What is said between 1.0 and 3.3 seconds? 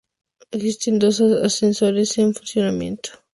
ascensores en funcionamiento.